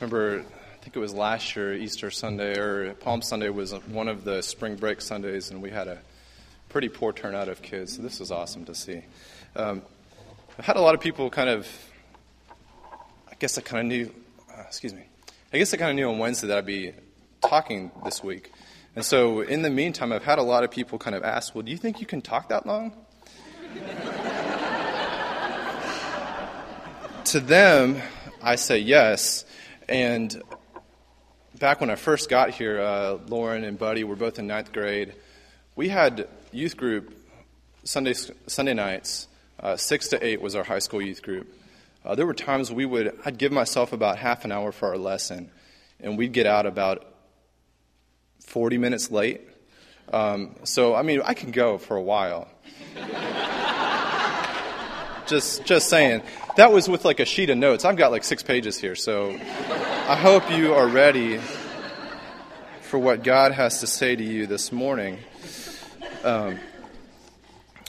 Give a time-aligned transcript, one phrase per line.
[0.00, 4.24] remember, I think it was last year, Easter Sunday or Palm Sunday was one of
[4.24, 5.98] the spring break Sundays, and we had a
[6.68, 7.96] pretty poor turnout of kids.
[7.96, 9.02] So this was awesome to see.
[9.54, 9.82] Um,
[10.58, 11.66] I had a lot of people kind of,
[13.28, 14.12] I guess I kind of knew,
[14.54, 15.04] uh, excuse me,
[15.52, 16.92] I guess I kind of knew on Wednesday that I'd be
[17.40, 18.52] talking this week.
[18.94, 21.62] And so in the meantime, I've had a lot of people kind of ask, well,
[21.62, 22.92] do you think you can talk that long?
[27.24, 28.02] to them,
[28.42, 29.46] I say yes.
[29.88, 30.42] And
[31.58, 35.14] back when I first got here, uh, Lauren and Buddy were both in ninth grade.
[35.76, 37.14] We had youth group
[37.84, 38.14] Sunday,
[38.46, 39.28] Sunday nights.
[39.58, 41.52] Uh, six to eight was our high school youth group.
[42.04, 44.98] Uh, there were times we would, I'd give myself about half an hour for our
[44.98, 45.50] lesson,
[46.00, 47.06] and we'd get out about
[48.44, 49.40] 40 minutes late.
[50.12, 52.48] Um, so, I mean, I can go for a while.
[55.26, 56.22] just, just saying.
[56.56, 57.84] That was with like a sheet of notes.
[57.84, 61.38] I've got like six pages here, so I hope you are ready
[62.82, 65.18] for what God has to say to you this morning.
[66.24, 66.58] Um,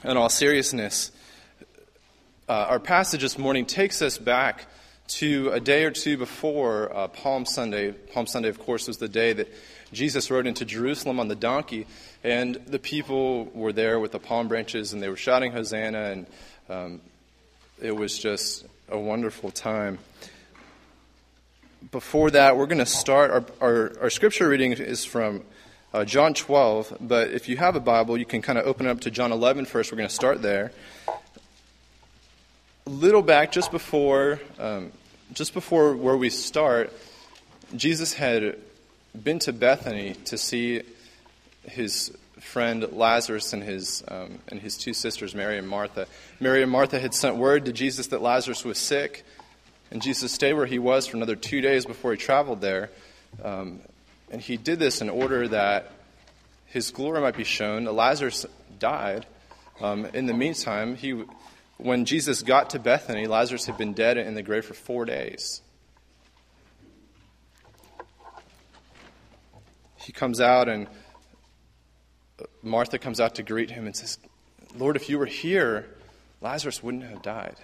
[0.04, 1.12] in all seriousness,
[2.50, 4.66] uh, our passage this morning takes us back
[5.08, 7.92] to a day or two before uh, Palm Sunday.
[7.92, 9.48] Palm Sunday, of course, was the day that
[9.94, 11.88] Jesus rode into Jerusalem on the donkey,
[12.24, 16.28] and the people were there with the palm branches, and they were shouting Hosanna, and
[16.70, 17.02] um,
[17.82, 20.00] it was just a wonderful time.
[21.92, 23.32] Before that, we're going to start.
[23.32, 25.44] Our, our, our, scripture reading is from
[25.94, 29.02] uh, John 12, but if you have a Bible, you can kind of open up
[29.02, 29.92] to John 11 first.
[29.92, 30.72] We're going to start there.
[31.08, 34.92] A little back, just before, um,
[35.34, 36.92] just before where we start,
[37.76, 38.58] Jesus had
[39.24, 40.82] been to Bethany to see
[41.64, 42.12] his
[42.48, 46.08] friend Lazarus and his, um, and his two sisters, Mary and Martha.
[46.40, 49.24] Mary and Martha had sent word to Jesus that Lazarus was sick,
[49.92, 52.90] and Jesus stayed where he was for another two days before he traveled there.
[53.44, 53.82] Um,
[54.32, 55.92] and he did this in order that
[56.66, 57.86] his glory might be shown.
[57.86, 58.46] Lazarus
[58.80, 59.26] died.
[59.80, 61.24] Um, in the meantime, he,
[61.78, 65.62] when Jesus got to Bethany, Lazarus had been dead in the grave for four days.
[69.98, 70.88] He comes out and
[72.62, 74.18] Martha comes out to greet him and says,
[74.76, 75.86] Lord, if you were here,
[76.42, 77.56] Lazarus wouldn't have died.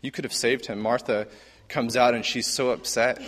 [0.00, 0.80] You could have saved him.
[0.80, 1.26] Martha
[1.68, 3.20] comes out and she's so upset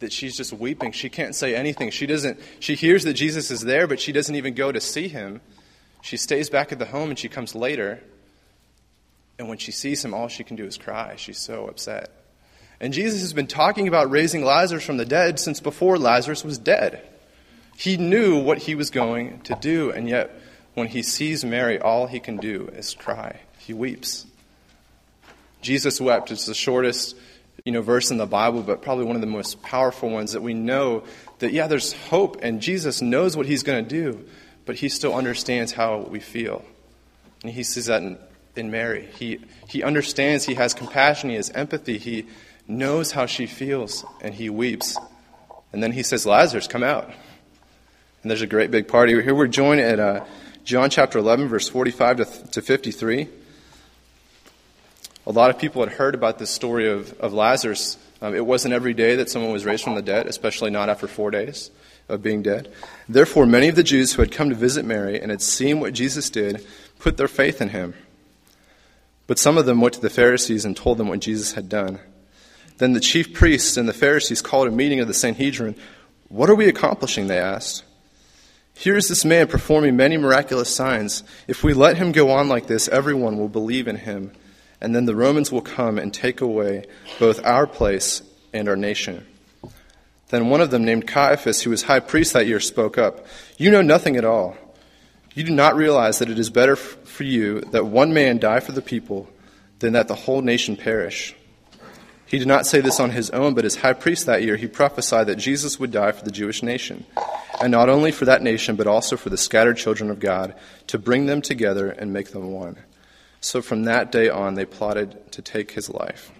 [0.00, 0.92] that she's just weeping.
[0.92, 1.90] She can't say anything.
[1.90, 5.08] She doesn't she hears that Jesus is there, but she doesn't even go to see
[5.08, 5.40] him.
[6.02, 8.02] She stays back at the home and she comes later.
[9.38, 11.14] And when she sees him, all she can do is cry.
[11.16, 12.10] She's so upset.
[12.80, 16.58] And Jesus has been talking about raising Lazarus from the dead since before Lazarus was
[16.58, 17.08] dead.
[17.76, 20.30] He knew what he was going to do, and yet
[20.74, 23.40] when he sees Mary, all he can do is cry.
[23.58, 24.26] He weeps.
[25.60, 26.30] Jesus wept.
[26.30, 27.16] It's the shortest
[27.64, 30.42] you know, verse in the Bible, but probably one of the most powerful ones that
[30.42, 31.04] we know
[31.38, 34.24] that, yeah, there's hope, and Jesus knows what he's going to do,
[34.64, 36.64] but he still understands how we feel.
[37.42, 38.18] And he sees that in,
[38.56, 39.08] in Mary.
[39.16, 42.26] He, he understands, he has compassion, he has empathy, he
[42.66, 44.96] knows how she feels, and he weeps.
[45.72, 47.12] And then he says, Lazarus, come out.
[48.22, 49.20] And there's a great big party.
[49.20, 50.24] Here we're joined at uh,
[50.64, 53.28] John chapter 11, verse 45 to, to 53.
[55.26, 57.98] A lot of people had heard about this story of, of Lazarus.
[58.20, 61.08] Um, it wasn't every day that someone was raised from the dead, especially not after
[61.08, 61.72] four days
[62.08, 62.72] of being dead.
[63.08, 65.92] Therefore, many of the Jews who had come to visit Mary and had seen what
[65.92, 66.64] Jesus did
[67.00, 67.94] put their faith in him.
[69.26, 71.98] But some of them went to the Pharisees and told them what Jesus had done.
[72.78, 75.74] Then the chief priests and the Pharisees called a meeting of the Sanhedrin.
[76.28, 77.26] What are we accomplishing?
[77.26, 77.82] They asked.
[78.74, 81.22] Here is this man performing many miraculous signs.
[81.46, 84.32] If we let him go on like this, everyone will believe in him,
[84.80, 86.86] and then the Romans will come and take away
[87.18, 88.22] both our place
[88.52, 89.26] and our nation.
[90.28, 93.26] Then one of them, named Caiaphas, who was high priest that year, spoke up
[93.58, 94.56] You know nothing at all.
[95.34, 98.72] You do not realize that it is better for you that one man die for
[98.72, 99.28] the people
[99.78, 101.34] than that the whole nation perish.
[102.32, 104.66] He did not say this on his own, but as high priest that year, he
[104.66, 107.04] prophesied that Jesus would die for the Jewish nation,
[107.60, 110.54] and not only for that nation, but also for the scattered children of God,
[110.86, 112.78] to bring them together and make them one.
[113.42, 116.32] So from that day on, they plotted to take his life.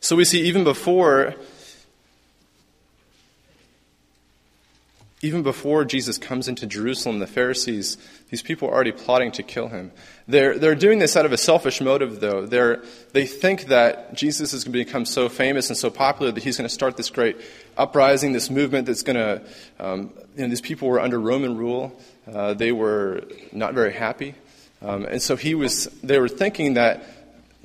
[0.00, 1.34] So we see even before
[5.24, 7.96] Even before Jesus comes into Jerusalem, the Pharisees,
[8.28, 9.90] these people are already plotting to kill him.
[10.28, 12.44] They're, they're doing this out of a selfish motive, though.
[12.44, 12.82] They're,
[13.12, 16.58] they think that Jesus is going to become so famous and so popular that he's
[16.58, 17.38] going to start this great
[17.78, 19.40] uprising, this movement that's going to,
[19.80, 21.98] um, you know, these people were under Roman rule.
[22.30, 24.34] Uh, they were not very happy.
[24.82, 27.02] Um, and so he was, they were thinking that,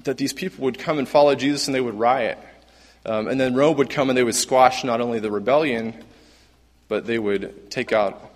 [0.06, 2.38] that these people would come and follow Jesus and they would riot.
[3.06, 5.94] Um, and then Rome would come and they would squash not only the rebellion,
[6.90, 8.36] but they would take out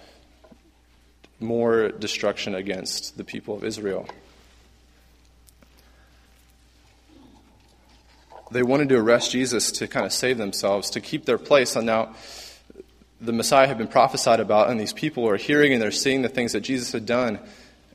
[1.39, 4.07] more destruction against the people of Israel.
[8.51, 11.75] They wanted to arrest Jesus to kind of save themselves, to keep their place.
[11.75, 12.15] And now
[13.19, 16.29] the Messiah had been prophesied about, and these people are hearing and they're seeing the
[16.29, 17.39] things that Jesus had done,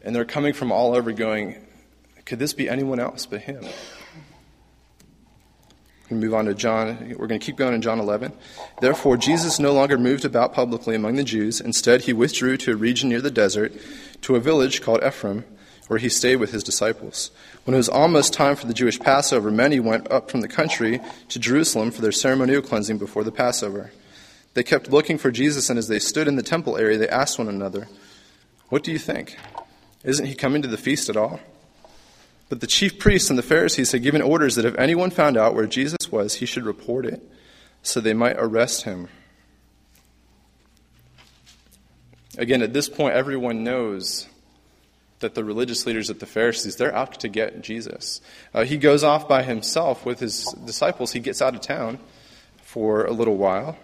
[0.02, 1.64] and they're coming from all over going,
[2.26, 3.64] Could this be anyone else but him?
[6.10, 7.14] We move on to John.
[7.18, 8.32] We're going to keep going in John 11.
[8.80, 11.60] Therefore, Jesus no longer moved about publicly among the Jews.
[11.60, 13.72] Instead, he withdrew to a region near the desert,
[14.22, 15.44] to a village called Ephraim,
[15.88, 17.30] where he stayed with his disciples.
[17.64, 21.00] When it was almost time for the Jewish Passover, many went up from the country
[21.28, 23.92] to Jerusalem for their ceremonial cleansing before the Passover.
[24.54, 27.38] They kept looking for Jesus, and as they stood in the temple area, they asked
[27.38, 27.88] one another,
[28.70, 29.36] What do you think?
[30.04, 31.40] Isn't he coming to the feast at all?
[32.48, 35.54] But the chief priests and the Pharisees had given orders that if anyone found out
[35.54, 37.22] where Jesus was, he should report it,
[37.82, 39.08] so they might arrest him.
[42.38, 44.28] Again, at this point, everyone knows
[45.20, 48.20] that the religious leaders at the Pharisees, they're out to get Jesus.
[48.54, 51.12] Uh, he goes off by himself with his disciples.
[51.12, 51.98] He gets out of town
[52.62, 53.76] for a little while.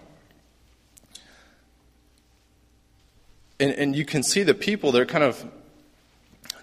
[3.59, 5.45] And, and you can see the people, they're kind of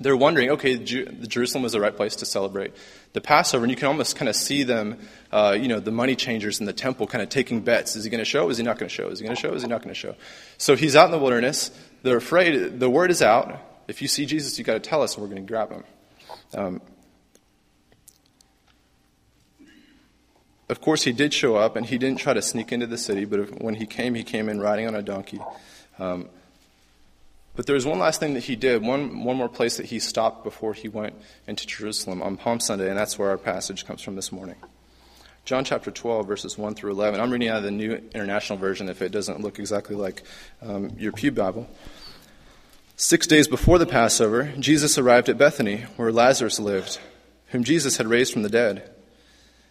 [0.01, 2.73] they're wondering, okay, Jerusalem was the right place to celebrate
[3.13, 4.99] the Passover, and you can almost kind of see them,
[5.31, 7.95] uh, you know, the money changers in the temple kind of taking bets.
[7.95, 8.49] Is he going to show?
[8.49, 9.09] Is he not going to show?
[9.09, 9.53] Is he going to show?
[9.55, 10.15] Is he not going to show?
[10.59, 11.71] So he's out in the wilderness.
[12.03, 12.81] They're afraid.
[12.81, 13.61] The word is out.
[13.87, 15.85] If you see Jesus, you've got to tell us, and we're going to grab him.
[16.55, 16.81] Um,
[20.69, 23.27] of course, he did show up, and he didn't try to sneak into the city,
[23.27, 25.41] but when he came, he came in riding on a donkey.
[25.99, 26.31] Um,
[27.55, 29.99] but there was one last thing that he did, one, one more place that he
[29.99, 31.15] stopped before he went
[31.47, 34.57] into Jerusalem on Palm Sunday, and that's where our passage comes from this morning.
[35.45, 37.21] John chapter 12, verses 1 through 11.
[37.21, 40.23] I'm reading out of the New International Version if it doesn't look exactly like
[40.63, 41.69] um, your Pew Bible.
[42.97, 47.01] Six days before the Passover, Jesus arrived at Bethany, where Lazarus lived,
[47.49, 48.89] whom Jesus had raised from the dead.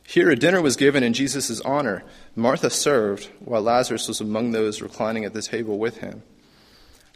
[0.06, 2.04] Here a dinner was given in Jesus' honor.
[2.36, 6.24] Martha served, while Lazarus was among those reclining at the table with him.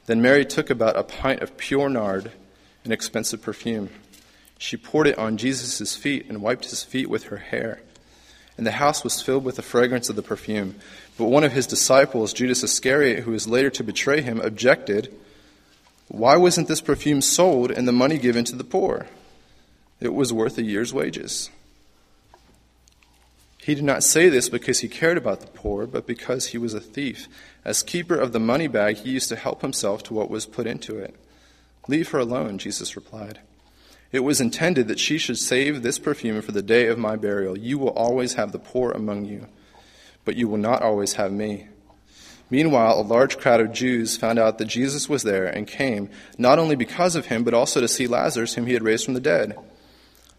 [0.06, 2.32] Then Mary took about a pint of pure nard,
[2.84, 3.90] an expensive perfume.
[4.58, 7.82] She poured it on Jesus' feet and wiped his feet with her hair.
[8.58, 10.76] And the house was filled with the fragrance of the perfume.
[11.18, 15.14] But one of his disciples, Judas Iscariot, who was later to betray him, objected,
[16.08, 19.08] Why wasn't this perfume sold and the money given to the poor?
[20.00, 21.50] It was worth a year's wages.
[23.66, 26.76] He did not say this because he cared about the poor, but because he was
[26.76, 27.28] a thief.
[27.64, 30.68] As keeper of the money bag, he used to help himself to what was put
[30.68, 31.16] into it.
[31.88, 33.40] Leave her alone, Jesus replied.
[34.12, 37.58] It was intended that she should save this perfume for the day of my burial.
[37.58, 39.48] You will always have the poor among you,
[40.26, 41.68] but you will not always have me.
[42.52, 46.60] Meanwhile, a large crowd of Jews found out that Jesus was there and came, not
[46.60, 49.20] only because of him, but also to see Lazarus, whom he had raised from the
[49.20, 49.58] dead.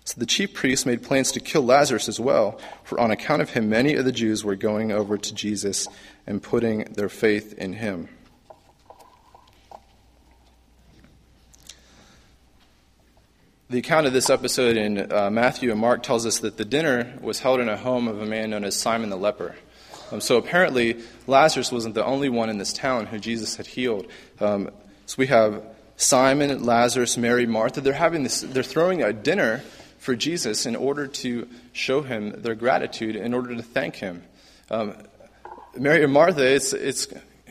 [0.07, 3.51] So the chief priests made plans to kill Lazarus as well, for on account of
[3.51, 5.89] him, many of the Jews were going over to Jesus
[6.29, 8.09] and putting their faith in him.
[13.69, 17.19] The account of this episode in uh, Matthew and Mark tells us that the dinner
[17.21, 19.57] was held in a home of a man known as Simon the leper.
[20.13, 24.07] Um, so apparently, Lazarus wasn't the only one in this town who Jesus had healed.
[24.39, 24.71] Um,
[25.07, 25.65] so we have
[25.97, 27.81] Simon, Lazarus, Mary, Martha.
[27.81, 28.43] They're having this.
[28.43, 29.65] They're throwing a dinner
[30.07, 34.23] for Jesus in order to show him their gratitude, in order to thank him.
[34.71, 34.95] Um,
[35.77, 37.09] Mary and Martha, it's, it's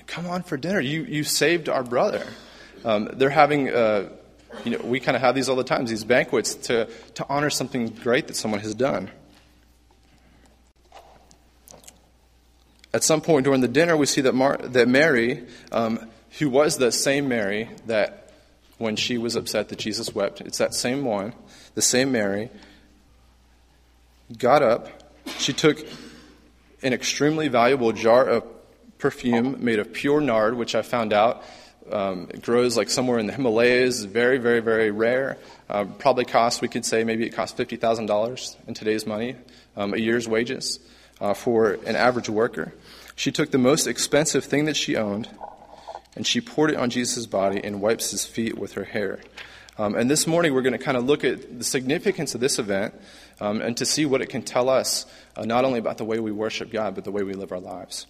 [0.07, 0.79] come on for dinner.
[0.79, 2.25] You, you saved our brother.
[2.85, 4.07] Um, they're having, uh,
[4.63, 7.49] you know, we kind of have these all the time, these banquets to, to honor
[7.49, 9.11] something great that someone has done.
[12.93, 15.43] At some point during the dinner, we see that, Mar- that Mary,
[15.73, 16.07] um,
[16.39, 18.24] who was the same Mary that
[18.77, 21.33] when she was upset that Jesus wept, it's that same one,
[21.75, 22.49] the same Mary,
[24.37, 24.87] got up.
[25.37, 25.79] She took
[26.81, 28.43] an extremely valuable jar of
[28.97, 31.43] perfume made of pure nard, which I found out
[31.91, 35.37] um, it grows like somewhere in the Himalayas, very, very, very rare.
[35.69, 39.35] Uh, probably costs, we could say, maybe it costs $50,000 in today's money,
[39.75, 40.79] um, a year's wages
[41.21, 42.73] uh, for an average worker.
[43.15, 45.29] She took the most expensive thing that she owned
[46.15, 49.19] and she poured it on Jesus' body and wipes his feet with her hair.
[49.77, 52.59] Um, and this morning, we're going to kind of look at the significance of this
[52.59, 52.93] event
[53.41, 55.05] um, and to see what it can tell us,
[55.35, 57.59] uh, not only about the way we worship God, but the way we live our
[57.59, 58.07] lives.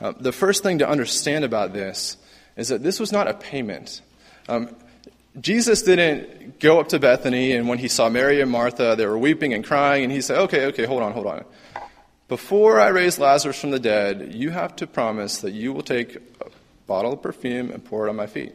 [0.00, 2.16] Uh, the first thing to understand about this
[2.56, 4.00] is that this was not a payment.
[4.48, 4.74] Um,
[5.40, 9.18] Jesus didn't go up to Bethany, and when he saw Mary and Martha, they were
[9.18, 11.44] weeping and crying, and he said, Okay, okay, hold on, hold on.
[12.28, 16.18] Before I raise Lazarus from the dead, you have to promise that you will take
[16.88, 18.52] bottle of perfume and pour it on my feet.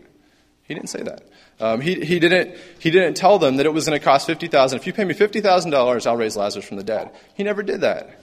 [0.64, 1.24] He didn't say that.
[1.60, 4.78] Um, he, he, didn't, he didn't tell them that it was going to cost 50000
[4.78, 7.12] If you pay me $50,000, I'll raise Lazarus from the dead.
[7.36, 8.20] He never did that.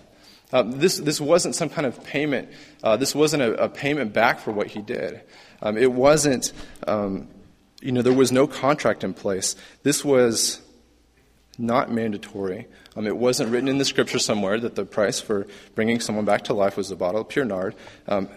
[0.52, 2.48] Um, this, this wasn't some kind of payment.
[2.82, 5.20] Uh, this wasn't a, a, payment back for what he did.
[5.62, 6.52] Um, it wasn't,
[6.88, 7.28] um,
[7.80, 9.54] you know, there was no contract in place.
[9.84, 10.60] This was
[11.56, 12.66] not mandatory.
[12.96, 16.44] Um, it wasn't written in the scripture somewhere that the price for bringing someone back
[16.44, 17.76] to life was a bottle of pure nard.
[18.08, 18.28] Um,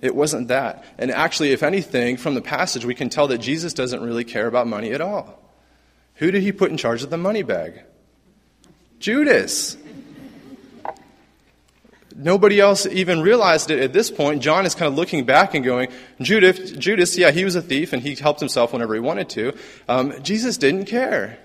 [0.00, 0.84] it wasn't that.
[0.98, 4.46] And actually, if anything, from the passage, we can tell that Jesus doesn't really care
[4.46, 5.38] about money at all.
[6.16, 7.82] Who did he put in charge of the money bag?
[8.98, 9.76] Judas.
[12.14, 14.42] Nobody else even realized it at this point.
[14.42, 15.88] John is kind of looking back and going,
[16.20, 19.54] Judas, Judas yeah, he was a thief and he helped himself whenever he wanted to.
[19.88, 21.38] Um, Jesus didn't care.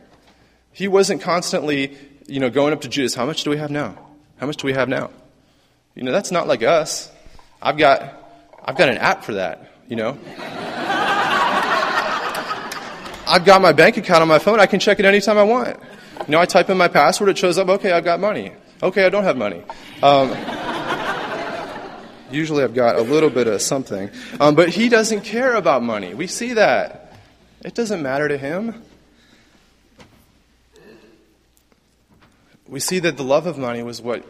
[0.73, 1.95] He wasn't constantly,
[2.27, 3.97] you know, going up to Judas, how much do we have now?
[4.37, 5.11] How much do we have now?
[5.93, 7.09] You know, that's not like us.
[7.61, 8.24] I've got
[8.67, 10.17] I've got an app for that, you know.
[13.27, 14.59] I've got my bank account on my phone.
[14.59, 15.77] I can check it anytime I want.
[16.21, 18.53] You know, I type in my password, it shows up, okay, I've got money.
[18.81, 19.61] Okay, I don't have money.
[20.01, 20.31] Um,
[22.31, 24.09] usually I've got a little bit of something.
[24.39, 26.15] Um, but he doesn't care about money.
[26.15, 27.13] We see that.
[27.63, 28.81] It doesn't matter to him.
[32.67, 34.25] We see that the love of money was what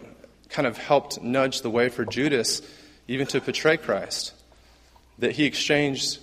[0.50, 2.62] kind of helped nudge the way for Judas
[3.08, 4.34] even to betray Christ,
[5.20, 6.20] that he exchanged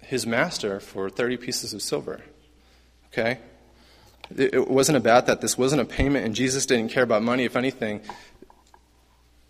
[0.00, 2.20] his master for 30 pieces of silver.
[3.12, 3.38] Okay?
[4.36, 5.40] It wasn't about that.
[5.40, 7.44] This wasn't a payment, and Jesus didn't care about money.
[7.44, 8.00] If anything,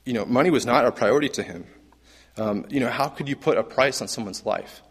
[0.05, 1.67] you know, money was not a priority to him.
[2.37, 4.83] Um, you know, how could you put a price on someone's life?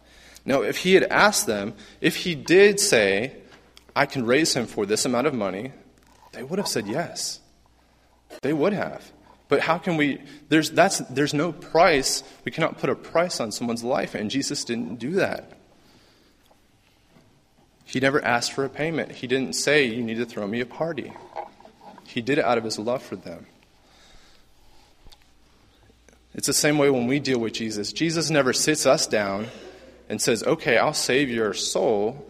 [0.46, 3.36] Now, if he had asked them, if he did say,
[3.94, 5.72] I can raise him for this amount of money,
[6.32, 7.40] they would have said yes.
[8.42, 9.10] They would have.
[9.54, 10.20] But how can we?
[10.48, 12.24] There's, that's, there's no price.
[12.44, 15.52] We cannot put a price on someone's life, and Jesus didn't do that.
[17.84, 19.12] He never asked for a payment.
[19.12, 21.12] He didn't say, You need to throw me a party.
[22.04, 23.46] He did it out of his love for them.
[26.34, 27.92] It's the same way when we deal with Jesus.
[27.92, 29.46] Jesus never sits us down
[30.08, 32.28] and says, Okay, I'll save your soul,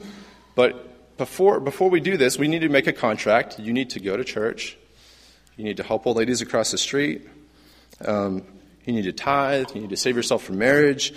[0.54, 3.59] but before, before we do this, we need to make a contract.
[3.59, 4.76] You need to go to church.
[5.56, 7.28] You need to help old ladies across the street.
[8.04, 8.42] Um,
[8.84, 9.70] you need to tithe.
[9.75, 11.12] You need to save yourself from marriage.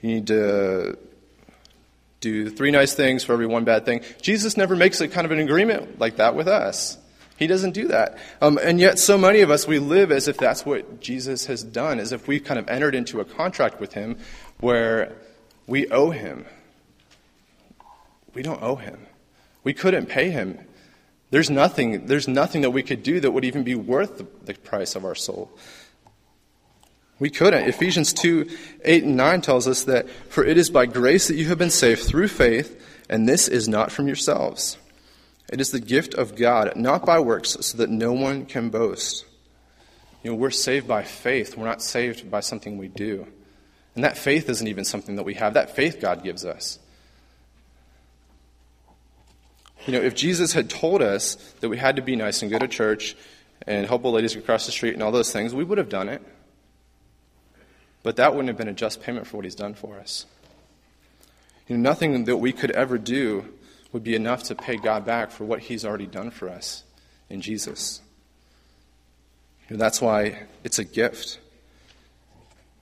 [0.00, 0.96] You need to
[2.20, 4.02] do three nice things for every one bad thing.
[4.20, 6.98] Jesus never makes a kind of an agreement like that with us.
[7.36, 8.18] He doesn't do that.
[8.42, 11.64] Um, and yet, so many of us, we live as if that's what Jesus has
[11.64, 14.18] done, as if we've kind of entered into a contract with him
[14.60, 15.16] where
[15.66, 16.44] we owe him.
[18.34, 19.06] We don't owe him.
[19.64, 20.58] We couldn't pay him.
[21.30, 24.96] There's nothing, there's nothing that we could do that would even be worth the, price
[24.96, 25.50] of our soul.
[27.20, 27.68] We couldn't.
[27.68, 28.48] Ephesians 2
[28.84, 31.70] 8 and 9 tells us that, For it is by grace that you have been
[31.70, 34.78] saved through faith, and this is not from yourselves.
[35.52, 39.24] It is the gift of God, not by works, so that no one can boast.
[40.22, 41.56] You know, we're saved by faith.
[41.56, 43.26] We're not saved by something we do.
[43.94, 45.54] And that faith isn't even something that we have.
[45.54, 46.78] That faith God gives us.
[49.86, 52.58] You know, if Jesus had told us that we had to be nice and go
[52.58, 53.16] to church
[53.66, 56.08] and help old ladies across the street and all those things, we would have done
[56.08, 56.22] it.
[58.02, 60.26] But that wouldn't have been a just payment for what he's done for us.
[61.66, 63.46] You know, nothing that we could ever do
[63.92, 66.84] would be enough to pay God back for what he's already done for us
[67.28, 68.00] in Jesus.
[69.68, 71.38] You know, that's why it's a gift.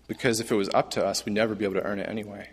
[0.06, 2.48] Because if it was up to us, we'd never be able to earn it anyway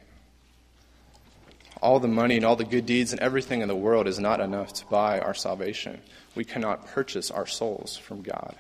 [1.86, 4.40] all the money and all the good deeds and everything in the world is not
[4.40, 6.02] enough to buy our salvation.
[6.34, 8.56] We cannot purchase our souls from God.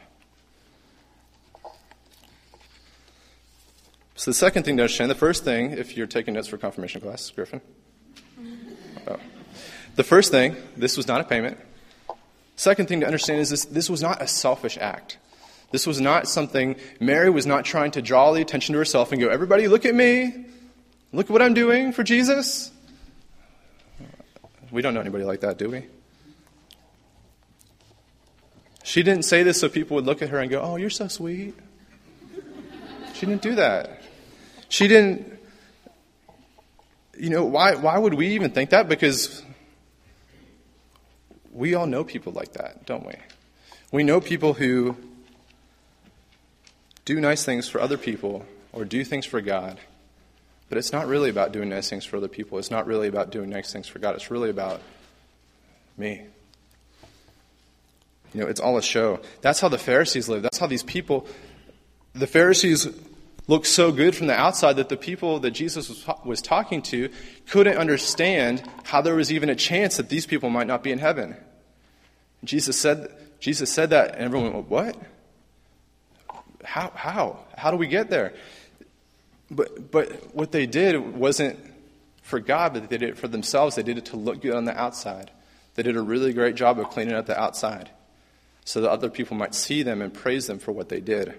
[4.13, 7.01] So, the second thing to understand, the first thing, if you're taking notes for confirmation
[7.01, 7.61] class, Griffin.
[8.39, 9.09] Mm-hmm.
[9.09, 9.19] Oh.
[9.95, 11.57] The first thing, this was not a payment.
[12.55, 15.17] Second thing to understand is this, this was not a selfish act.
[15.71, 19.19] This was not something, Mary was not trying to draw the attention to herself and
[19.19, 20.45] go, everybody look at me.
[21.11, 22.71] Look at what I'm doing for Jesus.
[24.75, 25.85] We don't know anybody like that, do we?
[28.83, 31.07] She didn't say this so people would look at her and go, Oh, you're so
[31.07, 31.55] sweet.
[33.13, 34.01] She didn't do that.
[34.67, 35.39] She didn't,
[37.17, 38.89] you know, why, why would we even think that?
[38.89, 39.41] Because
[41.53, 43.13] we all know people like that, don't we?
[43.93, 44.97] We know people who
[47.05, 49.79] do nice things for other people or do things for God
[50.69, 52.57] but it's not really about doing nice things for other people.
[52.57, 54.15] It's not really about doing nice things for God.
[54.15, 54.81] It's really about
[55.97, 56.23] me.
[58.33, 59.21] You know, it's all a show.
[59.41, 60.43] That's how the Pharisees lived.
[60.43, 61.27] That's how these people,
[62.13, 62.87] the Pharisees
[63.47, 67.09] looked so good from the outside that the people that Jesus was, was talking to
[67.47, 70.99] couldn't understand how there was even a chance that these people might not be in
[70.99, 71.37] heaven.
[72.43, 73.07] Jesus said,
[73.39, 74.97] Jesus said that, and everyone went, What?
[76.63, 76.91] How?
[76.95, 77.39] How?
[77.55, 78.33] How do we get there?
[79.51, 81.59] But, but what they did wasn't
[82.23, 83.75] for God, but they did it for themselves.
[83.75, 85.31] They did it to look good on the outside.
[85.75, 87.89] They did a really great job of cleaning up the outside
[88.63, 91.27] so that other people might see them and praise them for what they did.
[91.27, 91.33] You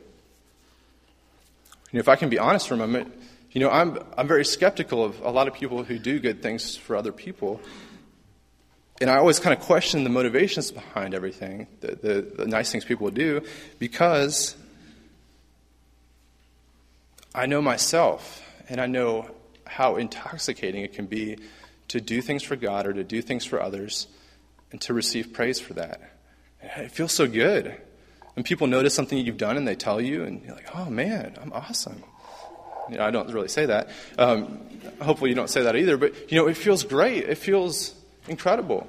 [1.95, 3.13] know, if I can be honest for a moment,
[3.51, 6.77] you know, I'm, I'm very skeptical of a lot of people who do good things
[6.77, 7.61] for other people.
[9.01, 12.85] And I always kind of question the motivations behind everything, the, the, the nice things
[12.85, 13.43] people do,
[13.79, 14.57] because
[17.37, 19.31] I know myself and I know
[19.67, 21.37] how intoxicating it can be
[21.89, 24.07] to do things for God or to do things for others
[24.73, 26.01] and to receive praise for that.
[26.63, 27.77] It feels so good.
[28.35, 31.37] When people notice something you've done and they tell you, and you're like, oh man,
[31.41, 32.03] I'm awesome.
[32.91, 33.91] You know, I don't really say that.
[34.19, 34.61] Um,
[35.01, 35.97] hopefully, you don't say that either.
[35.97, 37.25] But you know, it feels great.
[37.25, 37.95] It feels
[38.29, 38.89] incredible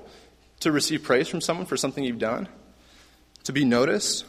[0.61, 2.47] to receive praise from someone for something you've done,
[3.43, 4.25] to be noticed.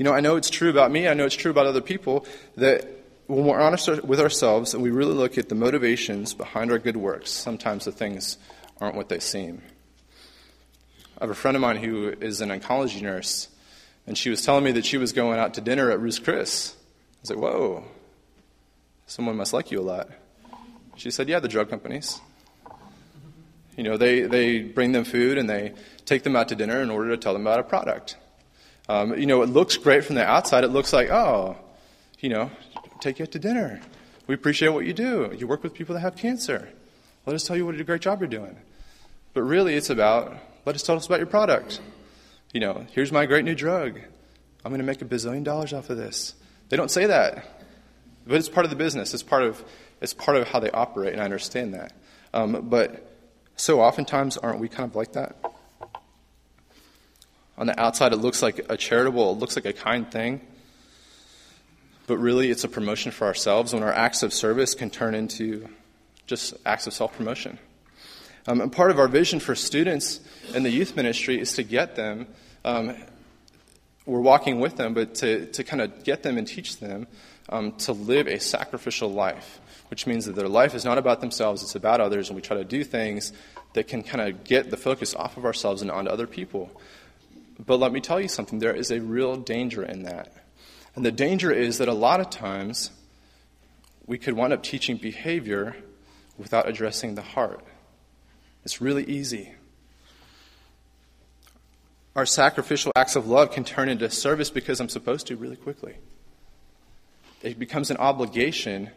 [0.00, 1.08] You know, I know it's true about me.
[1.08, 2.24] I know it's true about other people
[2.56, 2.88] that
[3.26, 6.96] when we're honest with ourselves and we really look at the motivations behind our good
[6.96, 8.38] works, sometimes the things
[8.80, 9.60] aren't what they seem.
[11.18, 13.48] I have a friend of mine who is an oncology nurse,
[14.06, 16.74] and she was telling me that she was going out to dinner at Ruth's Chris.
[16.78, 17.84] I was like, whoa,
[19.06, 20.08] someone must like you a lot.
[20.96, 22.22] She said, yeah, the drug companies.
[23.76, 25.74] You know, they, they bring them food and they
[26.06, 28.16] take them out to dinner in order to tell them about a product.
[28.90, 30.64] Um, you know, it looks great from the outside.
[30.64, 31.56] It looks like, oh,
[32.18, 32.50] you know,
[32.98, 33.80] take you out to dinner.
[34.26, 35.32] We appreciate what you do.
[35.38, 36.68] You work with people that have cancer.
[37.24, 38.56] Let us tell you what a great job you're doing.
[39.32, 41.80] But really, it's about let us tell us about your product.
[42.52, 44.00] You know, here's my great new drug.
[44.64, 46.34] I'm going to make a bazillion dollars off of this.
[46.68, 47.46] They don't say that,
[48.26, 49.14] but it's part of the business.
[49.14, 49.64] It's part of
[50.00, 51.92] it's part of how they operate, and I understand that.
[52.34, 53.08] Um, but
[53.54, 55.36] so oftentimes, aren't we kind of like that?
[57.60, 60.40] On the outside, it looks like a charitable, it looks like a kind thing,
[62.06, 63.74] but really, it's a promotion for ourselves.
[63.74, 65.68] When our acts of service can turn into
[66.26, 67.58] just acts of self promotion.
[68.46, 70.20] Um, and part of our vision for students
[70.54, 72.28] in the youth ministry is to get them,
[72.64, 72.96] um,
[74.06, 77.06] we're walking with them, but to, to kind of get them and teach them
[77.50, 81.62] um, to live a sacrificial life, which means that their life is not about themselves,
[81.62, 83.34] it's about others, and we try to do things
[83.74, 86.70] that can kind of get the focus off of ourselves and onto other people.
[87.66, 90.32] But let me tell you something there is a real danger in that.
[90.94, 92.90] And the danger is that a lot of times
[94.06, 95.76] we could wind up teaching behavior
[96.38, 97.64] without addressing the heart.
[98.64, 99.54] It's really easy.
[102.16, 105.96] Our sacrificial acts of love can turn into service because I'm supposed to really quickly.
[107.42, 108.90] It becomes an obligation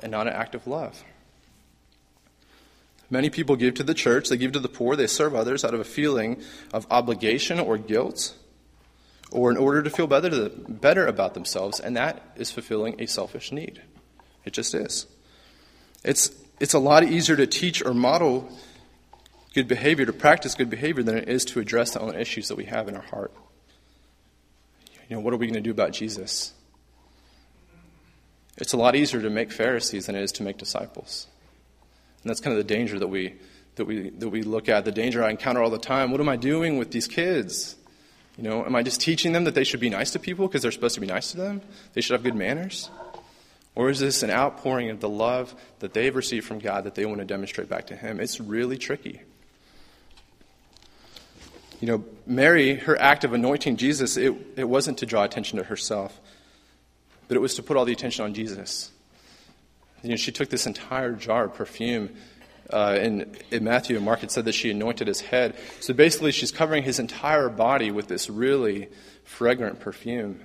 [0.00, 1.02] and not an act of love.
[3.12, 5.74] Many people give to the church, they give to the poor, they serve others out
[5.74, 6.40] of a feeling
[6.72, 8.34] of obligation or guilt,
[9.30, 13.06] or in order to feel better, to, better about themselves, and that is fulfilling a
[13.06, 13.82] selfish need.
[14.46, 15.06] It just is.
[16.02, 18.50] It's it's a lot easier to teach or model
[19.52, 22.56] good behavior, to practice good behavior, than it is to address the own issues that
[22.56, 23.34] we have in our heart.
[25.10, 26.54] You know, what are we going to do about Jesus?
[28.56, 31.26] It's a lot easier to make Pharisees than it is to make disciples.
[32.22, 33.34] And that's kind of the danger that we,
[33.76, 36.10] that we, that we look at, the danger I encounter all the time.
[36.10, 37.76] What am I doing with these kids?
[38.36, 40.62] You know, am I just teaching them that they should be nice to people because
[40.62, 41.62] they're supposed to be nice to them?
[41.92, 42.90] They should have good manners?
[43.74, 47.06] Or is this an outpouring of the love that they've received from God that they
[47.06, 48.20] want to demonstrate back to Him?
[48.20, 49.22] It's really tricky.
[51.80, 55.64] You know, Mary, her act of anointing Jesus, it, it wasn't to draw attention to
[55.64, 56.20] herself,
[57.26, 58.91] but it was to put all the attention on Jesus.
[60.02, 62.10] You know, she took this entire jar of perfume.
[62.70, 65.56] Uh, in, in Matthew and Mark, it said that she anointed his head.
[65.80, 68.88] So basically, she's covering his entire body with this really
[69.24, 70.40] fragrant perfume.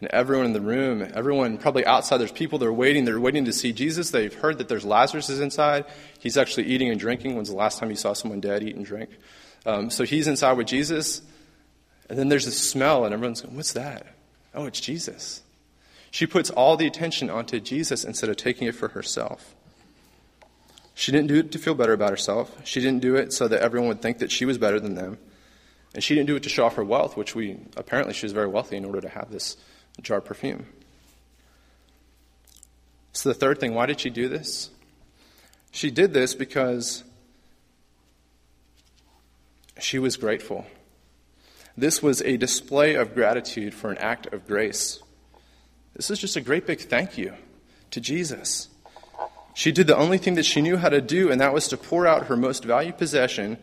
[0.00, 3.04] And everyone in the room, everyone probably outside, there's people that are waiting.
[3.04, 4.10] They're waiting to see Jesus.
[4.10, 5.86] They've heard that there's Lazarus is inside.
[6.18, 7.34] He's actually eating and drinking.
[7.34, 9.10] When's the last time you saw someone dead eat and drink?
[9.64, 11.22] Um, so he's inside with Jesus.
[12.10, 14.06] And then there's this smell, and everyone's going, What's that?
[14.54, 15.42] Oh, it's Jesus.
[16.16, 19.54] She puts all the attention onto Jesus instead of taking it for herself.
[20.94, 22.56] She didn't do it to feel better about herself.
[22.64, 25.18] She didn't do it so that everyone would think that she was better than them.
[25.92, 28.32] And she didn't do it to show off her wealth, which we apparently she was
[28.32, 29.58] very wealthy in order to have this
[30.00, 30.64] jar of perfume.
[33.12, 34.70] So, the third thing, why did she do this?
[35.70, 37.04] She did this because
[39.78, 40.64] She was grateful.
[41.76, 45.02] This was a display of gratitude for an act of grace.
[45.96, 47.32] This is just a great big thank you
[47.90, 48.68] to Jesus.
[49.54, 51.78] She did the only thing that she knew how to do, and that was to
[51.78, 53.56] pour out her most valued possession,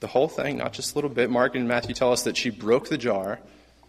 [0.00, 1.28] the whole thing, not just a little bit.
[1.28, 3.40] Mark and Matthew tell us that she broke the jar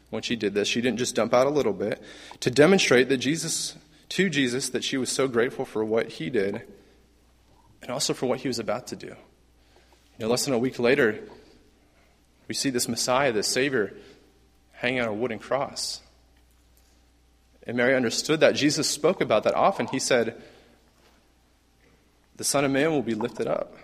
[0.10, 0.68] when she did this.
[0.68, 2.02] She didn't just dump out a little bit
[2.42, 3.78] to demonstrate that Jesus,
[4.10, 6.64] to Jesus, that she was so grateful for what he did
[7.82, 9.08] and also for what he was about to do.
[9.08, 11.20] You know, less than a week later,
[12.50, 13.96] we see this Messiah, this Savior,
[14.74, 16.02] hanging on a wooden cross.
[17.70, 18.56] And Mary understood that.
[18.56, 19.86] Jesus spoke about that often.
[19.86, 20.42] He said,
[22.36, 23.76] the Son of Man will be lifted up.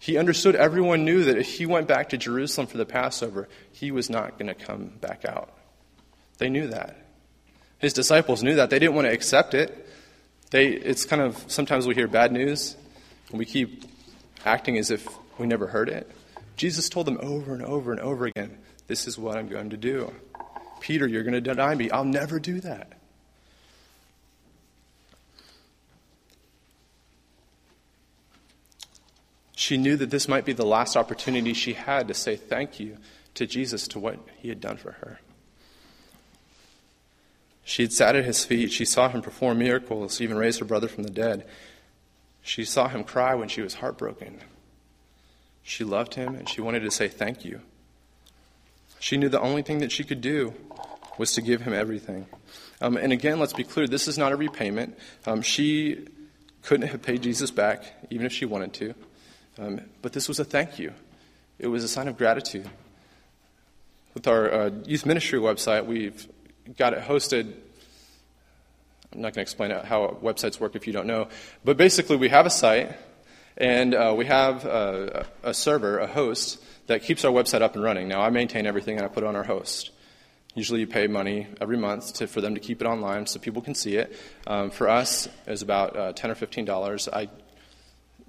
[0.00, 3.92] He understood everyone knew that if he went back to Jerusalem for the Passover, he
[3.92, 5.56] was not going to come back out.
[6.38, 6.96] They knew that.
[7.78, 8.70] His disciples knew that.
[8.70, 9.88] They didn't want to accept it.
[10.50, 12.76] They, it's kind of, sometimes we hear bad news,
[13.30, 13.84] and we keep
[14.44, 15.06] acting as if
[15.38, 16.10] we never heard it.
[16.56, 19.76] Jesus told them over and over and over again, This is what I'm going to
[19.76, 20.12] do.
[20.82, 21.88] Peter, you're going to deny me.
[21.92, 22.94] I'll never do that.
[29.54, 32.98] She knew that this might be the last opportunity she had to say thank you
[33.34, 35.20] to Jesus to what he had done for her.
[37.62, 38.72] She had sat at his feet.
[38.72, 41.46] She saw him perform miracles, even raise her brother from the dead.
[42.42, 44.40] She saw him cry when she was heartbroken.
[45.62, 47.60] She loved him and she wanted to say thank you.
[49.02, 50.54] She knew the only thing that she could do
[51.18, 52.24] was to give him everything.
[52.80, 54.96] Um, and again, let's be clear this is not a repayment.
[55.26, 56.06] Um, she
[56.62, 58.94] couldn't have paid Jesus back, even if she wanted to.
[59.58, 60.92] Um, but this was a thank you,
[61.58, 62.70] it was a sign of gratitude.
[64.14, 66.28] With our uh, youth ministry website, we've
[66.78, 67.52] got it hosted.
[69.12, 71.26] I'm not going to explain how websites work if you don't know.
[71.64, 72.96] But basically, we have a site,
[73.56, 77.84] and uh, we have a, a server, a host, that keeps our website up and
[77.84, 78.08] running.
[78.08, 79.90] Now, I maintain everything, and I put it on our host.
[80.54, 83.62] Usually, you pay money every month to, for them to keep it online so people
[83.62, 84.14] can see it.
[84.46, 87.08] Um, for us, it's about uh, 10 or $15.
[87.12, 87.28] I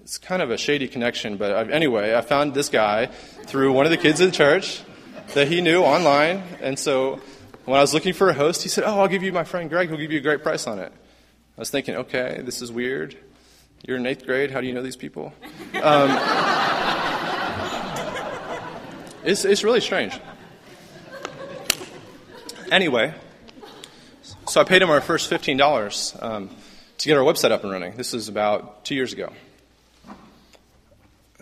[0.03, 3.85] it's kind of a shady connection, but I, anyway, I found this guy through one
[3.85, 4.81] of the kids in the church
[5.33, 6.43] that he knew online.
[6.61, 7.21] And so
[7.63, 9.69] when I was looking for a host, he said, Oh, I'll give you my friend
[9.69, 9.87] Greg.
[9.87, 10.91] He'll give you a great price on it.
[11.57, 13.15] I was thinking, okay, this is weird.
[13.83, 14.49] You're in eighth grade.
[14.49, 15.33] How do you know these people?
[15.83, 16.11] Um,
[19.25, 20.17] it's, it's really strange.
[22.71, 23.13] Anyway,
[24.47, 26.49] so I paid him our first $15 um,
[26.99, 27.97] to get our website up and running.
[27.97, 29.33] This is about two years ago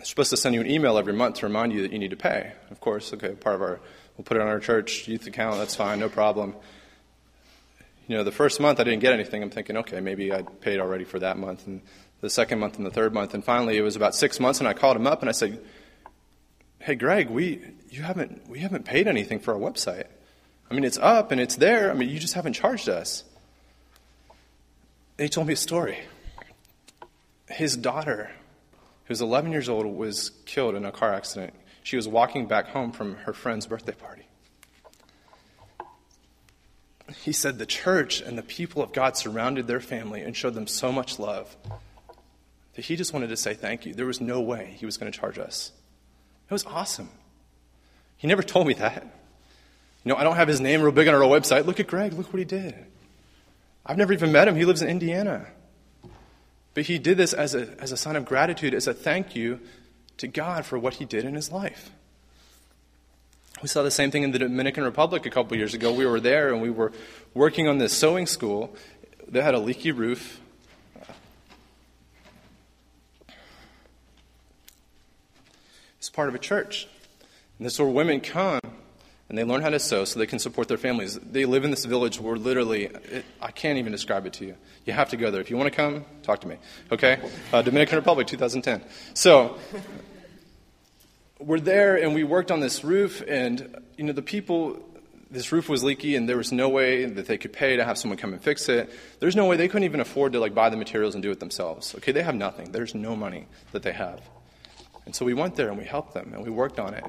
[0.01, 2.10] I'm supposed to send you an email every month to remind you that you need
[2.10, 2.54] to pay.
[2.71, 3.80] Of course, okay, part of our,
[4.17, 6.56] we'll put it on our church youth account, that's fine, no problem.
[8.08, 9.43] You know, the first month I didn't get anything.
[9.43, 11.82] I'm thinking, okay, maybe I paid already for that month, and
[12.21, 14.67] the second month and the third month, and finally it was about six months, and
[14.67, 15.60] I called him up and I said,
[16.79, 20.05] "Hey, Greg, we you haven't we haven't paid anything for our website.
[20.69, 21.91] I mean, it's up and it's there.
[21.91, 23.23] I mean, you just haven't charged us."
[25.17, 25.99] And he told me a story.
[27.49, 28.31] His daughter
[29.05, 31.53] who was 11 years old, was killed in a car accident.
[31.84, 34.25] She was walking back home from her friend's birthday party.
[37.21, 40.65] He said the church and the people of God surrounded their family and showed them
[40.65, 41.57] so much love
[42.75, 43.93] that he just wanted to say thank you.
[43.93, 45.71] There was no way he was going to charge us.
[46.49, 47.10] It was awesome.
[48.17, 49.03] He never told me that.
[50.03, 51.65] You know, I don't have his name real big on our website.
[51.65, 52.13] Look at Greg.
[52.13, 52.75] Look what he did.
[53.86, 54.55] I've never even met him.
[54.55, 55.47] He lives in Indiana.
[56.73, 59.60] But he did this as a, as a sign of gratitude, as a thank you
[60.17, 61.91] to God for what he did in his life.
[63.62, 65.93] We saw the same thing in the Dominican Republic a couple years ago.
[65.93, 66.91] We were there and we were
[67.34, 68.75] working on this sewing school
[69.27, 70.39] that had a leaky roof.
[75.99, 76.88] It's part of a church.
[77.58, 78.60] And this is where women come
[79.32, 81.17] and they learn how to sew so they can support their families.
[81.17, 84.58] They live in this village where literally, it, I can't even describe it to you.
[84.86, 85.39] You have to go there.
[85.39, 86.58] If you want to come, talk to me.
[86.91, 87.17] Okay?
[87.54, 88.84] Uh, Dominican Republic, 2010.
[89.13, 89.58] So,
[91.39, 94.84] we're there and we worked on this roof, and, you know, the people,
[95.30, 97.97] this roof was leaky and there was no way that they could pay to have
[97.97, 98.91] someone come and fix it.
[99.21, 101.39] There's no way they couldn't even afford to, like, buy the materials and do it
[101.39, 101.95] themselves.
[101.95, 102.12] Okay?
[102.12, 102.74] They have nothing.
[102.74, 104.19] There's no money that they have.
[105.05, 107.03] And so we went there and we helped them and we worked on it.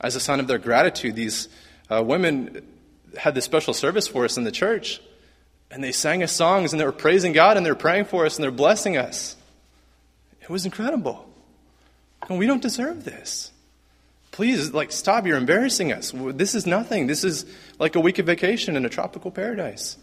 [0.00, 1.48] As a sign of their gratitude, these
[1.90, 2.64] uh, women
[3.16, 5.00] had this special service for us in the church.
[5.70, 8.24] And they sang us songs and they were praising God and they were praying for
[8.24, 9.36] us and they're blessing us.
[10.40, 11.28] It was incredible.
[12.28, 13.50] And we don't deserve this.
[14.30, 15.26] Please, like, stop.
[15.26, 16.12] You're embarrassing us.
[16.14, 17.06] This is nothing.
[17.06, 17.44] This is
[17.78, 19.96] like a week of vacation in a tropical paradise.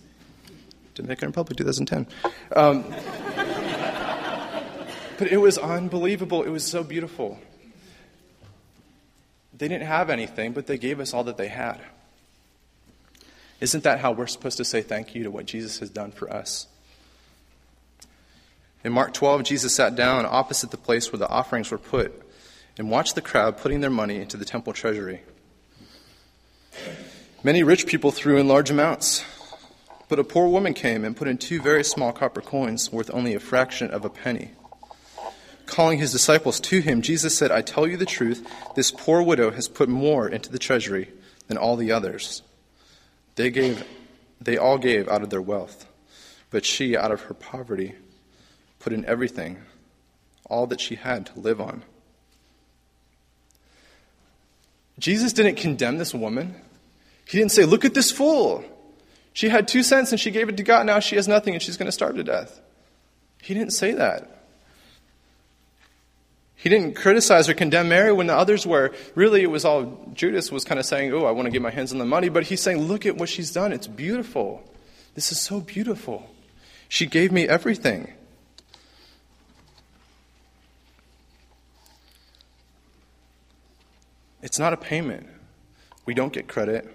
[0.93, 2.07] Dominican Republic, 2010.
[2.55, 2.83] Um,
[5.17, 6.43] but it was unbelievable.
[6.43, 7.39] It was so beautiful.
[9.57, 11.81] They didn't have anything, but they gave us all that they had.
[13.61, 16.31] Isn't that how we're supposed to say thank you to what Jesus has done for
[16.31, 16.67] us?
[18.83, 22.21] In Mark 12, Jesus sat down opposite the place where the offerings were put
[22.77, 25.21] and watched the crowd putting their money into the temple treasury.
[27.43, 29.23] Many rich people threw in large amounts,
[30.09, 33.33] but a poor woman came and put in two very small copper coins worth only
[33.33, 34.51] a fraction of a penny.
[35.65, 39.51] Calling his disciples to him, Jesus said, I tell you the truth, this poor widow
[39.51, 41.09] has put more into the treasury
[41.47, 42.43] than all the others.
[43.35, 43.83] They gave
[44.39, 45.87] they all gave out of their wealth,
[46.51, 47.95] but she out of her poverty
[48.79, 49.61] put in everything,
[50.45, 51.83] all that she had to live on.
[54.99, 56.55] Jesus didn't condemn this woman.
[57.27, 58.63] He didn't say, Look at this fool.
[59.33, 60.85] She had two cents and she gave it to God.
[60.85, 62.61] Now she has nothing and she's going to starve to death.
[63.41, 64.34] He didn't say that.
[66.65, 68.91] He didn't criticize or condemn Mary when the others were.
[69.13, 71.69] Really, it was all Judas was kind of saying, Oh, I want to get my
[71.69, 72.27] hands on the money.
[72.27, 73.71] But he's saying, Look at what she's done.
[73.71, 74.63] It's beautiful.
[75.13, 76.27] This is so beautiful.
[76.89, 78.11] She gave me everything.
[84.41, 85.27] It's not a payment.
[86.07, 86.85] We don't get credit.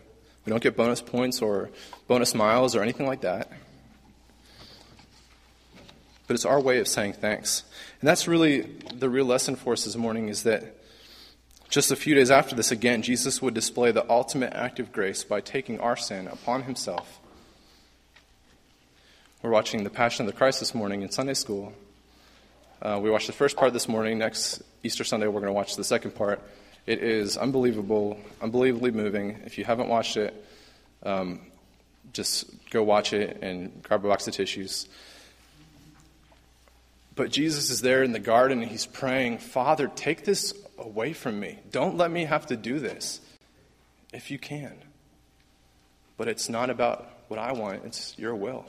[0.44, 1.70] We don't get bonus points or
[2.08, 3.52] bonus miles or anything like that.
[6.26, 7.62] But it's our way of saying thanks.
[8.00, 8.62] And that's really
[8.94, 10.76] the real lesson for us this morning is that
[11.68, 15.22] just a few days after this, again, Jesus would display the ultimate act of grace
[15.22, 17.20] by taking our sin upon himself.
[19.42, 21.74] We're watching The Passion of the Christ this morning in Sunday school.
[22.80, 24.18] Uh, we watched the first part this morning.
[24.18, 26.40] Next Easter Sunday, we're going to watch the second part.
[26.86, 29.40] It is unbelievable, unbelievably moving.
[29.44, 30.34] If you haven't watched it,
[31.02, 31.40] um,
[32.14, 34.88] just go watch it and grab a box of tissues.
[37.20, 41.38] But Jesus is there in the garden and he's praying, Father, take this away from
[41.38, 41.58] me.
[41.70, 43.20] Don't let me have to do this
[44.10, 44.72] if you can.
[46.16, 48.64] But it's not about what I want, it's your will.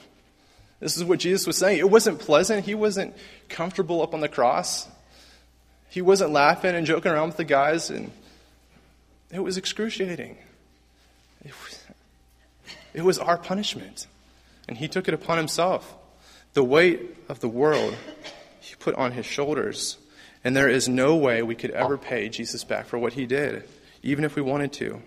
[0.81, 1.79] This is what Jesus was saying.
[1.79, 2.65] It wasn't pleasant.
[2.65, 3.15] He wasn't
[3.47, 4.85] comfortable up on the cross.
[5.87, 8.11] He wasn't laughing and joking around with the guys, and
[9.31, 10.37] it was excruciating.
[11.45, 11.85] It was,
[12.95, 14.07] it was our punishment,
[14.67, 15.95] and he took it upon himself.
[16.53, 17.95] The weight of the world
[18.81, 19.97] put on his shoulders,
[20.43, 23.67] and there is no way we could ever pay Jesus back for what he did,
[24.03, 25.01] even if we wanted to.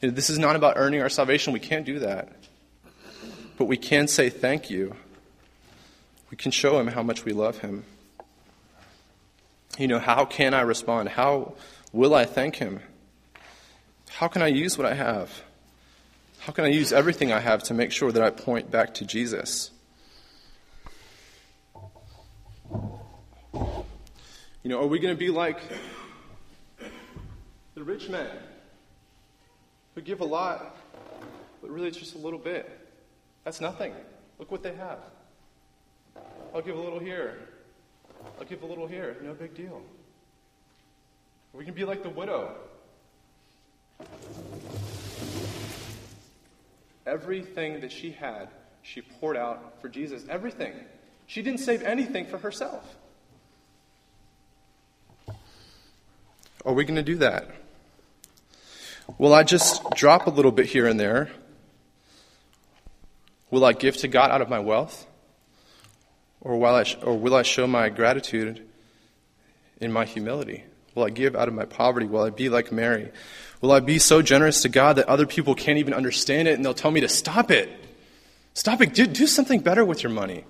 [0.00, 1.52] This is not about earning our salvation.
[1.52, 2.32] We can't do that.
[3.56, 4.94] But we can say thank you.
[6.30, 7.84] We can show him how much we love him
[9.78, 11.08] you know, how can I respond?
[11.08, 11.54] How
[11.92, 12.80] will I thank Him?
[14.10, 15.42] How can I use what I have?
[16.40, 19.04] How can I use everything I have to make sure that I point back to
[19.04, 19.70] Jesus?
[24.62, 25.60] You know, are we going to be like
[27.74, 28.28] the rich men
[29.94, 30.76] who give a lot,
[31.60, 32.68] but really it's just a little bit?
[33.44, 33.94] That's nothing.
[34.38, 34.98] Look what they have.
[36.54, 37.38] I'll give a little here,
[38.38, 39.16] I'll give a little here.
[39.22, 39.80] No big deal.
[41.52, 42.54] We can be like the widow.
[47.06, 48.48] Everything that she had,
[48.82, 50.24] she poured out for Jesus.
[50.28, 50.74] Everything.
[51.28, 52.96] She didn't save anything for herself.
[56.64, 57.50] Are we going to do that?
[59.18, 61.30] Will I just drop a little bit here and there?
[63.50, 65.06] Will I give to God out of my wealth?
[66.40, 68.66] Or will, I, or will I show my gratitude
[69.82, 70.64] in my humility?
[70.94, 72.06] Will I give out of my poverty?
[72.06, 73.10] Will I be like Mary?
[73.60, 76.64] Will I be so generous to God that other people can't even understand it and
[76.64, 77.68] they'll tell me to stop it?
[78.54, 78.94] Stop it.
[78.94, 80.44] Do, do something better with your money.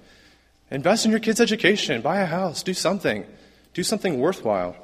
[0.71, 2.03] Invest in your kids' education.
[2.03, 2.63] Buy a house.
[2.63, 3.25] Do something.
[3.75, 4.77] Do something worthwhile.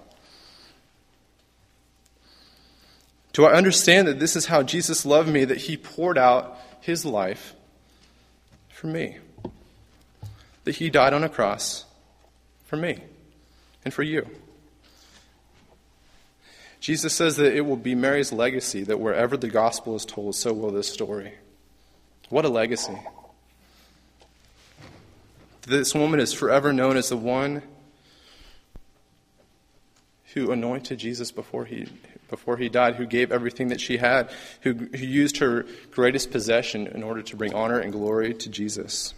[3.32, 7.04] Do I understand that this is how Jesus loved me, that he poured out his
[7.04, 7.54] life
[8.68, 9.18] for me?
[10.64, 11.84] that he died on a cross
[12.64, 12.98] for me
[13.84, 14.26] and for you.
[16.80, 20.52] Jesus says that it will be Mary's legacy that wherever the gospel is told, so
[20.52, 21.32] will this story.
[22.28, 22.98] What a legacy.
[25.66, 27.62] This woman is forever known as the one
[30.34, 31.86] who anointed Jesus before he,
[32.28, 34.30] before he died, who gave everything that she had,
[34.62, 39.14] who, who used her greatest possession in order to bring honor and glory to Jesus.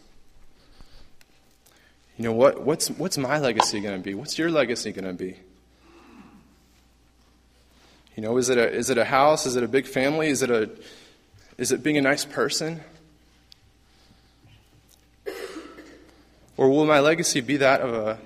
[2.16, 4.14] You know, what, what's, what's my legacy going to be?
[4.14, 5.36] What's your legacy going to be?
[8.14, 9.46] You know, is it, a, is it a house?
[9.46, 10.28] Is it a big family?
[10.28, 10.70] Is it, a,
[11.58, 12.80] is it being a nice person?
[16.56, 18.18] Or will my legacy be that of a,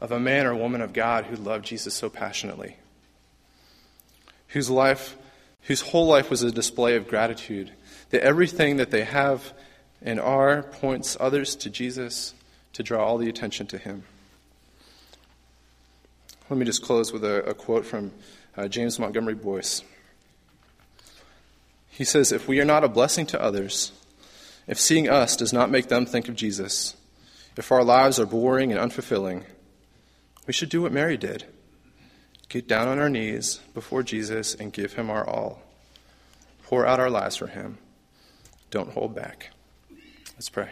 [0.00, 2.76] of a man or woman of God who loved Jesus so passionately?
[4.50, 5.16] whose life,
[5.62, 7.72] whose whole life was a display of gratitude,
[8.10, 9.52] that everything that they have
[10.02, 12.34] and are points others to Jesus
[12.72, 14.04] to draw all the attention to him.
[16.48, 18.12] Let me just close with a, a quote from
[18.56, 19.82] uh, James Montgomery Boice.
[21.90, 23.92] He says, If we are not a blessing to others,
[24.66, 26.96] if seeing us does not make them think of Jesus,
[27.60, 29.44] if our lives are boring and unfulfilling,
[30.46, 31.44] we should do what Mary did
[32.48, 35.60] get down on our knees before Jesus and give him our all.
[36.64, 37.76] Pour out our lives for him.
[38.70, 39.50] Don't hold back.
[40.32, 40.70] Let's pray.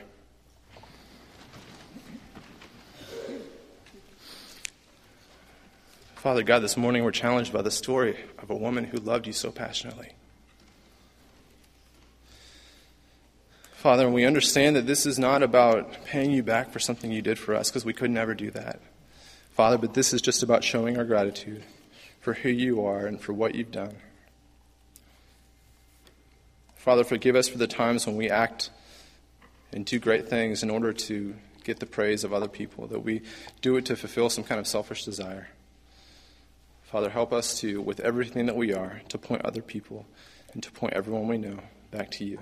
[6.16, 9.34] Father God, this morning we're challenged by the story of a woman who loved you
[9.34, 10.14] so passionately.
[13.78, 17.38] Father, we understand that this is not about paying you back for something you did
[17.38, 18.80] for us, because we could never do that.
[19.52, 21.62] Father, but this is just about showing our gratitude
[22.20, 23.94] for who you are and for what you've done.
[26.74, 28.70] Father, forgive us for the times when we act
[29.72, 33.22] and do great things in order to get the praise of other people, that we
[33.62, 35.50] do it to fulfill some kind of selfish desire.
[36.82, 40.04] Father, help us to, with everything that we are, to point other people
[40.52, 41.60] and to point everyone we know
[41.92, 42.40] back to you.